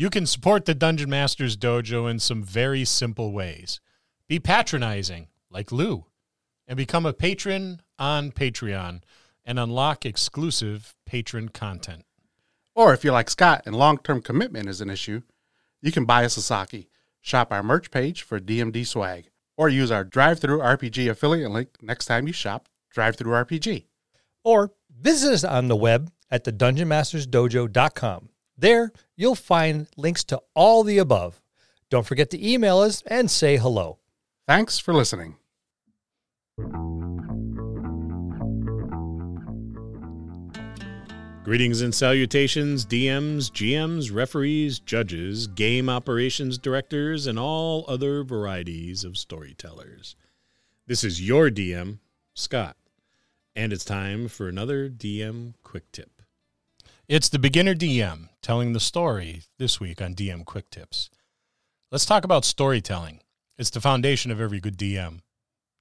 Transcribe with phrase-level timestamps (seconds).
[0.00, 3.80] You can support the Dungeon Masters Dojo in some very simple ways.
[4.28, 6.06] Be patronizing, like Lou,
[6.68, 9.02] and become a patron on Patreon
[9.44, 12.04] and unlock exclusive patron content.
[12.76, 15.22] Or if you're like Scott and long term commitment is an issue,
[15.82, 16.90] you can buy us a Sasaki,
[17.20, 22.28] shop our merch page for DMD swag, or use our DriveThruRPG affiliate link next time
[22.28, 23.86] you shop DriveThruRPG.
[24.44, 28.28] Or visit us on the web at the dungeonmastersdojo.com.
[28.58, 31.40] There, you'll find links to all the above.
[31.90, 33.98] Don't forget to email us and say hello.
[34.48, 35.36] Thanks for listening.
[41.44, 49.16] Greetings and salutations, DMs, GMs, referees, judges, game operations directors, and all other varieties of
[49.16, 50.14] storytellers.
[50.86, 52.00] This is your DM,
[52.34, 52.76] Scott,
[53.56, 56.17] and it's time for another DM Quick Tip.
[57.08, 61.08] It's the beginner DM telling the story this week on DM Quick Tips.
[61.90, 63.20] Let's talk about storytelling.
[63.56, 65.20] It's the foundation of every good DM.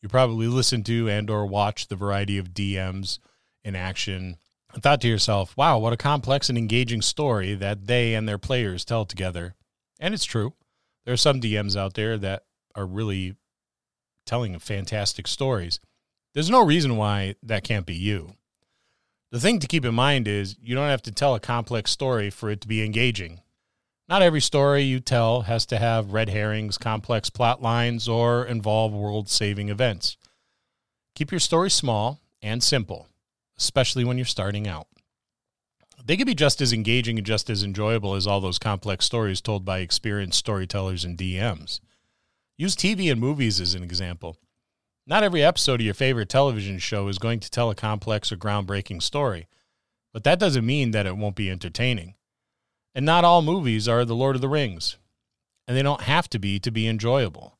[0.00, 3.18] You probably listen to and or watch the variety of DMs
[3.64, 4.36] in action
[4.72, 8.38] and thought to yourself, wow, what a complex and engaging story that they and their
[8.38, 9.56] players tell together.
[9.98, 10.54] And it's true.
[11.04, 12.44] There are some DMs out there that
[12.76, 13.34] are really
[14.26, 15.80] telling fantastic stories.
[16.34, 18.34] There's no reason why that can't be you.
[19.30, 22.30] The thing to keep in mind is you don't have to tell a complex story
[22.30, 23.40] for it to be engaging.
[24.08, 28.92] Not every story you tell has to have red herrings, complex plot lines, or involve
[28.92, 30.16] world saving events.
[31.14, 33.08] Keep your story small and simple
[33.58, 34.86] especially when you're starting out.
[36.04, 39.40] They can be just as engaging and just as enjoyable as all those complex stories
[39.40, 41.80] told by experienced storytellers and DMs.
[42.56, 44.36] Use TV and movies as an example.
[45.08, 48.36] Not every episode of your favorite television show is going to tell a complex or
[48.36, 49.46] groundbreaking story,
[50.12, 52.14] but that doesn't mean that it won't be entertaining.
[52.92, 54.96] And not all movies are The Lord of the Rings,
[55.68, 57.56] and they don't have to be to be enjoyable.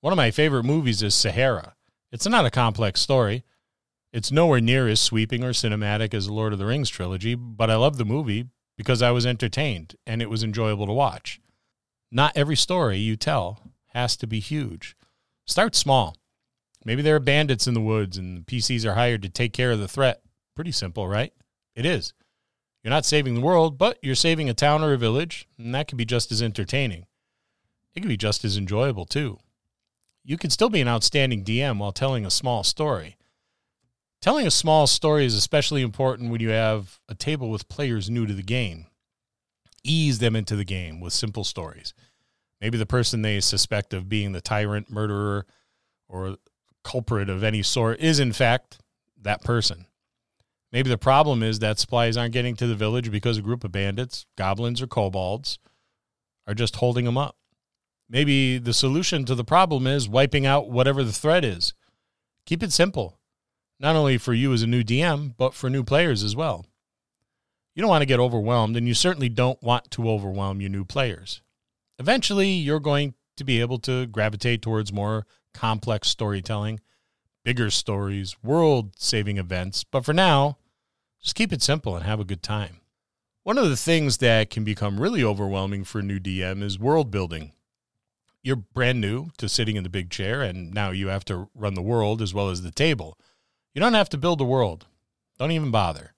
[0.00, 1.74] One of my favorite movies is Sahara.
[2.10, 3.44] It's not a complex story,
[4.14, 7.68] it's nowhere near as sweeping or cinematic as the Lord of the Rings trilogy, but
[7.68, 8.46] I love the movie
[8.78, 11.40] because I was entertained and it was enjoyable to watch.
[12.10, 14.96] Not every story you tell has to be huge.
[15.46, 16.16] Start small.
[16.84, 19.70] Maybe there are bandits in the woods and the PCs are hired to take care
[19.70, 20.22] of the threat.
[20.54, 21.32] Pretty simple, right?
[21.74, 22.12] It is.
[22.82, 25.88] You're not saving the world, but you're saving a town or a village, and that
[25.88, 27.06] can be just as entertaining.
[27.94, 29.38] It can be just as enjoyable, too.
[30.22, 33.16] You can still be an outstanding DM while telling a small story.
[34.20, 38.26] Telling a small story is especially important when you have a table with players new
[38.26, 38.86] to the game.
[39.82, 41.94] Ease them into the game with simple stories.
[42.60, 45.46] Maybe the person they suspect of being the tyrant, murderer,
[46.08, 46.36] or
[46.84, 48.78] culprit of any sort is, in fact,
[49.20, 49.86] that person.
[50.70, 53.72] Maybe the problem is that supplies aren't getting to the village because a group of
[53.72, 55.58] bandits, goblins, or kobolds
[56.46, 57.36] are just holding them up.
[58.08, 61.74] Maybe the solution to the problem is wiping out whatever the threat is.
[62.46, 63.18] Keep it simple
[63.80, 66.64] not only for you as a new DM, but for new players as well.
[67.74, 70.84] You don't want to get overwhelmed, and you certainly don't want to overwhelm your new
[70.84, 71.42] players.
[71.98, 76.80] Eventually, you're going to be able to gravitate towards more complex storytelling,
[77.44, 80.58] bigger stories, world saving events, but for now,
[81.22, 82.80] just keep it simple and have a good time.
[83.44, 87.10] One of the things that can become really overwhelming for a new DM is world
[87.10, 87.52] building.
[88.42, 91.74] You're brand new to sitting in the big chair, and now you have to run
[91.74, 93.18] the world as well as the table.
[93.74, 94.86] You don't have to build a world.
[95.38, 96.14] Don't even bother.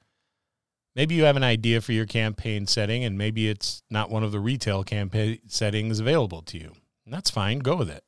[0.94, 4.32] Maybe you have an idea for your campaign setting, and maybe it's not one of
[4.32, 6.72] the retail campaign settings available to you.
[7.04, 7.58] And that's fine.
[7.58, 8.02] Go with it.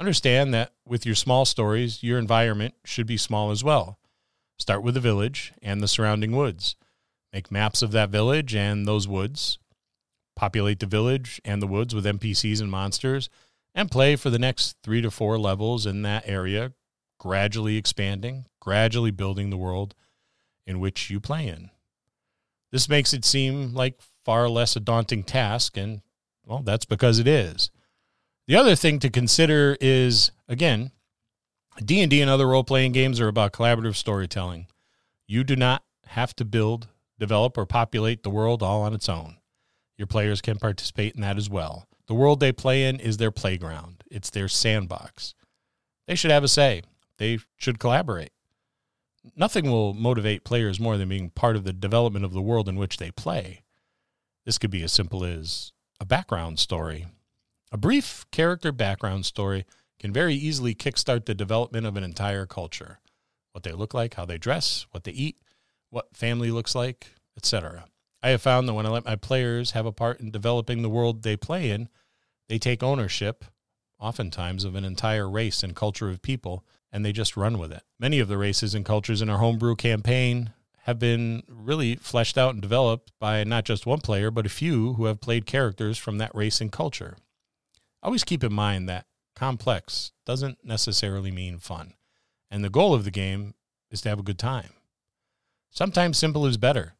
[0.00, 3.98] Understand that with your small stories, your environment should be small as well.
[4.58, 6.74] Start with the village and the surrounding woods.
[7.34, 9.58] Make maps of that village and those woods.
[10.34, 13.28] Populate the village and the woods with NPCs and monsters,
[13.74, 16.72] and play for the next three to four levels in that area,
[17.18, 19.94] gradually expanding, gradually building the world
[20.66, 21.68] in which you play in.
[22.72, 26.00] This makes it seem like far less a daunting task, and
[26.46, 27.70] well, that's because it is.
[28.50, 30.90] The other thing to consider is again,
[31.84, 34.66] D&D and other role-playing games are about collaborative storytelling.
[35.28, 39.36] You do not have to build, develop or populate the world all on its own.
[39.96, 41.86] Your players can participate in that as well.
[42.08, 44.02] The world they play in is their playground.
[44.10, 45.36] It's their sandbox.
[46.08, 46.82] They should have a say
[47.18, 48.32] they should collaborate.
[49.36, 52.74] Nothing will motivate players more than being part of the development of the world in
[52.74, 53.62] which they play.
[54.44, 55.70] This could be as simple as
[56.00, 57.06] a background story.
[57.72, 59.64] A brief character background story
[60.00, 62.98] can very easily kickstart the development of an entire culture.
[63.52, 65.36] What they look like, how they dress, what they eat,
[65.88, 67.06] what family looks like,
[67.36, 67.84] etc.
[68.24, 70.88] I have found that when I let my players have a part in developing the
[70.88, 71.88] world they play in,
[72.48, 73.44] they take ownership,
[74.00, 77.84] oftentimes, of an entire race and culture of people, and they just run with it.
[78.00, 80.52] Many of the races and cultures in our homebrew campaign
[80.84, 84.94] have been really fleshed out and developed by not just one player, but a few
[84.94, 87.16] who have played characters from that race and culture.
[88.02, 91.94] Always keep in mind that complex doesn't necessarily mean fun,
[92.50, 93.54] and the goal of the game
[93.90, 94.70] is to have a good time.
[95.70, 96.94] Sometimes simple is better.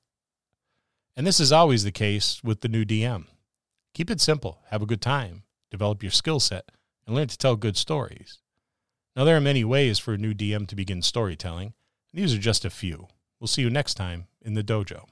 [1.17, 3.27] And this is always the case with the new DM.
[3.95, 6.71] Keep it simple, have a good time, develop your skill set,
[7.07, 8.39] and learn to tell good stories.
[9.17, 11.75] Now, there are many ways for a new DM to begin storytelling,
[12.13, 13.09] and these are just a few.
[13.41, 15.07] We'll see you next time in the dojo.